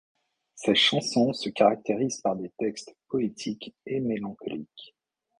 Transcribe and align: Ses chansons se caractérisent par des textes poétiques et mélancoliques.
Ses 0.55 0.73
chansons 0.73 1.31
se 1.31 1.49
caractérisent 1.49 2.21
par 2.21 2.35
des 2.35 2.49
textes 2.57 2.95
poétiques 3.07 3.75
et 3.85 3.99
mélancoliques. 3.99 4.95